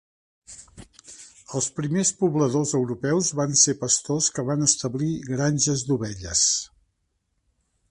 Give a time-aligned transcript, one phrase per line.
[1.59, 6.45] Els primers pobladors europeus van ser pastors que van establir granges d'ovelles.